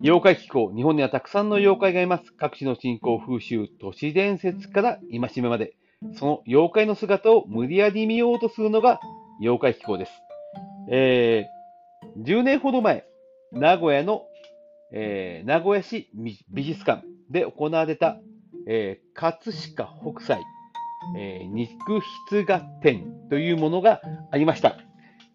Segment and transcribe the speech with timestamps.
[0.00, 2.32] 妖怪気候、日本にはたくさんの妖怪がいます。
[2.32, 5.74] 各地の信仰、風習、都市伝説から戒めまで、
[6.14, 9.00] その妖怪の姿を無理やり見ようとするのが
[9.40, 10.12] 妖怪気候です。
[10.88, 13.06] えー、10年ほど前、
[13.50, 14.22] 名古屋の、
[14.92, 18.20] えー、名古屋市美術館で行われた、
[18.68, 20.40] えー、葛飾北斎、
[21.16, 24.76] えー、肉筆画展というものがありました。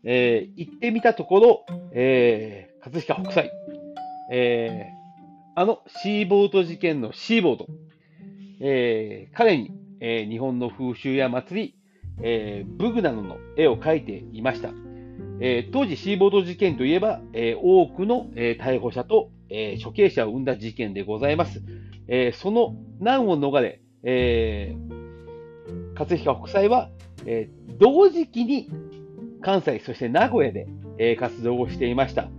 [0.06, 3.52] えー、行ってみたところ、えー、葛飾北斎、
[4.32, 7.68] えー、あのシーボート事件のシーボート、
[8.62, 11.76] えー、彼に、えー、日本の風習や祭り、
[12.22, 14.70] えー、ブグなどの絵を描いていました。
[15.40, 21.62] えー、当時、シーボード事件といえば、えー、多くの、えー、逮捕者と、え処刑者を生んだ事件でございます。
[22.08, 24.76] えその難を逃れ、え
[25.96, 26.90] 葛飾北斎は、
[27.26, 28.70] え同時期に
[29.42, 30.66] 関西、そして名古屋で、
[30.98, 32.30] え活動をしていました。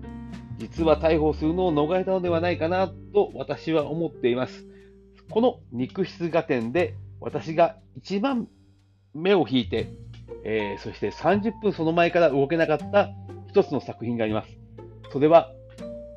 [0.65, 4.65] 実は逮捕するのを逃れたのではないかなと私は思っています。
[5.29, 8.49] この肉質画展で私が一番
[9.13, 9.91] 目を引いて、
[10.43, 13.11] えー、そして30分その前から動けなかった
[13.47, 14.49] 一つの作品があります。
[15.13, 15.53] それは、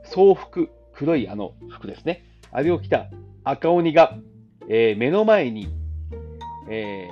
[0.05, 2.23] 総服、黒いあの服ですね。
[2.49, 3.07] あれを着た
[3.43, 4.17] 赤鬼が、
[4.69, 5.67] えー、目の前に、
[6.69, 7.09] え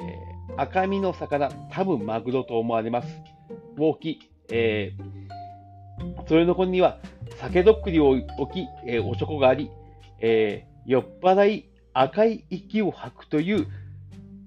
[0.58, 3.08] ー、赤身の魚、多分マグロと思われます。
[3.78, 6.98] を置き、えー、それの横には
[7.46, 9.70] 酒どっくりを置き、えー、おちょこがあり、
[10.20, 13.68] えー、酔っ払い赤い息を吐くという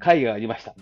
[0.04, 0.74] 絵がありました。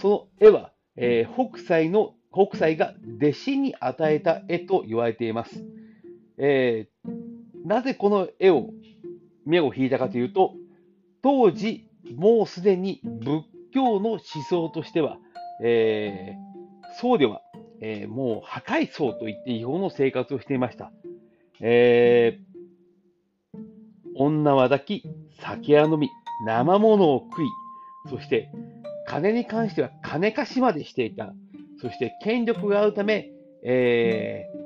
[0.00, 5.64] その絵は、えー、北斎の北斎が弟子に与えた絵と言われています。
[6.38, 8.70] えー、なぜこの絵を
[9.46, 10.54] 目を引いたかというと、
[11.22, 15.18] 当時、もうすでに仏教の思想としては、
[15.62, 17.42] えー、僧侶は、
[17.80, 20.90] えー、もう破壊僧といって違法の生活をしていました。
[21.60, 23.58] えー、
[24.16, 25.02] 女は抱き、
[25.40, 26.10] 酒は飲み、
[26.46, 27.46] 生物を食い、
[28.08, 28.50] そして
[29.06, 31.32] 金に関しては金貸しまでしていた。
[31.80, 33.30] そして権力があるため、
[33.64, 34.58] えー、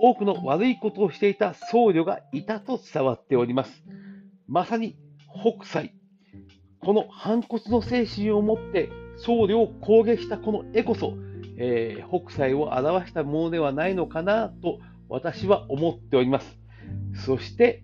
[0.00, 3.84] 多くの悪いことをしていた僧侶がいたと伝わっております。
[4.46, 4.96] まさに
[5.32, 5.94] 北斎。
[6.80, 11.14] この反骨の精神を持って僧侶を攻撃したこの絵こそ、
[11.58, 16.58] えー、北斎を表したものではないのかなと私は思っております。
[17.24, 17.82] そして、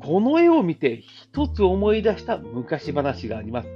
[0.00, 3.68] この絵を見て一つ思い出した昔話があります。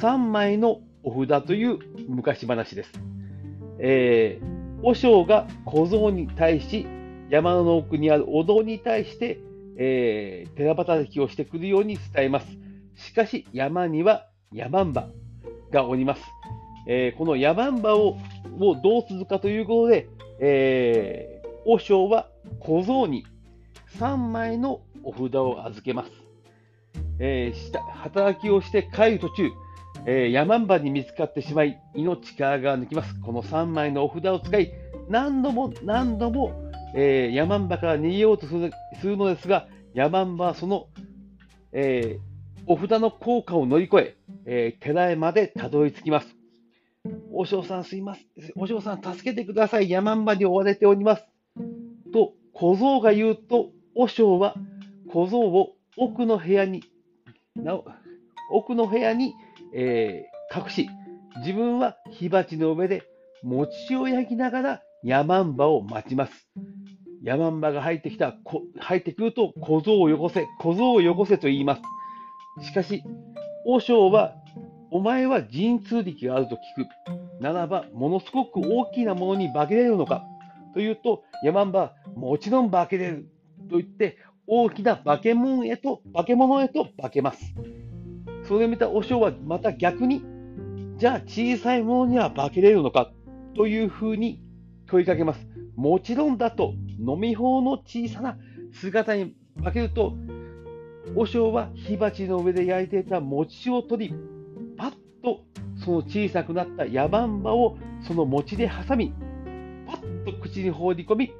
[0.00, 1.78] 3枚のお札という
[2.08, 2.92] 昔話です。
[3.78, 6.86] えー、和尚が小僧に対し、
[7.30, 9.38] 山の奥にあるお堂に対して、
[9.76, 12.46] えー、寺働きをしてくるように伝えます。
[12.96, 15.08] しかし、山には山んば
[15.70, 16.22] がおります。
[16.88, 18.16] えー、この山んばを
[18.60, 20.08] をどうするかということで、
[20.40, 22.28] えー和尚は
[22.60, 23.24] 小僧に
[23.98, 26.10] 3枚のお札を預けます。
[27.20, 29.50] えー、働きをして帰る途中、
[30.06, 33.18] えー、山んばに見つかってしまい、命からが抜きます。
[33.20, 34.72] この3枚のお札を使い、
[35.08, 36.52] 何度も何度も、
[36.94, 38.54] えー、山んばから逃げようとす
[39.06, 40.86] るのですが、山んばはその、
[41.72, 46.36] えー、お札の効果を乗り越え、えー、寺へまでたどり着きます。
[47.32, 48.24] お尚さんすいません。
[48.56, 49.90] お尚さん助けてください。
[49.90, 51.24] 山んばに追われております。
[52.58, 54.54] 小僧が言うと、和尚は
[55.08, 56.82] 小僧を奥の部屋に、
[58.50, 59.32] 奥の部屋に、
[59.72, 60.88] えー、隠し、
[61.40, 63.04] 自分は火鉢の上で
[63.44, 66.48] 餅を焼きながら山んばを待ちます。
[67.22, 68.34] 山んばが入ってきた、
[68.78, 71.82] 入ってくると小僧をよこせ、小僧をよこせと言います。
[72.66, 73.04] しかし、
[73.66, 74.34] 和尚は、
[74.90, 77.42] お前は神通力があると聞く。
[77.42, 80.24] ならば、ものすごく大きなものに化けれるのか。
[80.74, 83.30] というと、ヤマンバ、もちろん化けれる
[83.70, 87.54] と言って、大きな化け物へと、化け物へと化けます。
[88.44, 90.22] それを見た和尚はまた逆に、
[90.96, 93.12] じゃあ小さいものには化けれるのか
[93.54, 94.40] というふうに
[94.86, 95.46] 問いかけます。
[95.76, 98.38] もちろんだと、飲み方の小さな
[98.72, 100.14] 姿に化けると、
[101.14, 104.14] 和尚は火鉢の上で焼いていた餅を取り、
[104.76, 104.90] パッ
[105.22, 105.44] と
[105.84, 107.76] その小さくなったヤマンバを
[108.06, 109.12] その餅で挟み、
[110.32, 111.32] と口に放り込み、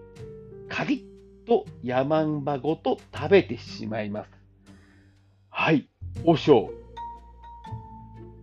[0.68, 1.06] カリ
[1.44, 4.30] ッと山んばごと食べてしまいます。
[5.50, 5.88] はい、
[6.24, 6.70] 和尚。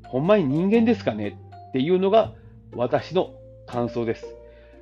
[0.03, 1.38] ほんまに人間ですかね
[1.69, 2.33] っていうのが
[2.74, 3.33] 私の
[3.65, 4.25] 感想です。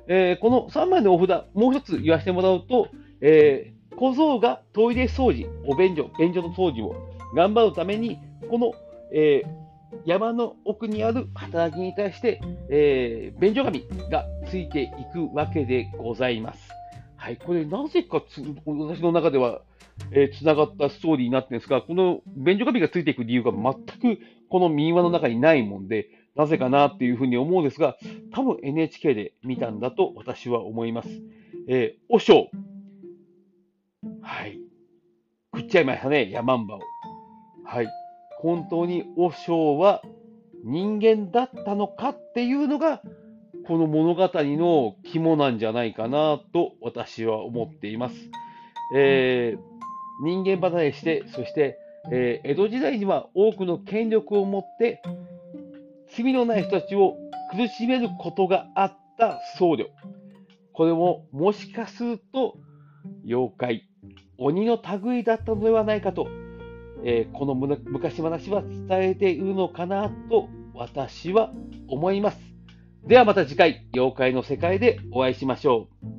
[0.06, 2.88] えー、この3枚のお札、もう一つ言わせてもらうと、
[3.20, 6.94] えー、小僧がトイレ掃除、お便所、便所の掃除を
[7.34, 8.18] 頑張るために、
[8.50, 8.72] この、
[9.12, 9.63] えー、
[10.04, 16.68] 山の奥にある働きに対して、えー、便所紙がついていくわけでございます。
[17.16, 19.62] はい、これなぜかつ私の中では
[20.10, 27.96] えー、繋がったストーリーになってるんですが、この便所紙がついていく理由が全くこの民話の中にないもんで、なぜかなっていうふうに思うんですが、
[28.32, 31.08] 多分 NHK で見たんだと私は思います。
[31.68, 32.48] えー、和尚。
[34.20, 34.58] はい。
[35.54, 36.80] 食っちゃいましたね、ヤマンバを。
[37.64, 37.86] はい。
[38.44, 40.02] 本当に和尚は
[40.64, 43.00] 人間だったのかっていうのが、
[43.66, 48.16] この物語の肝なんじゃないかなと私は思っています。
[48.94, 51.78] えー、人間離れして、そして、
[52.12, 55.00] えー、江戸時代には多くの権力を持って、
[56.14, 57.16] 罪のない人たちを
[57.50, 59.86] 苦しめることがあった僧侶。
[60.74, 62.58] これももしかすると
[63.26, 63.88] 妖怪、
[64.36, 66.28] 鬼の類だったのではないかと、
[67.04, 71.52] えー、この昔話は伝えているのかなと私は
[71.88, 72.38] 思います。
[73.06, 76.13] ではまた次回、妖怪の世界でお会いしましょう。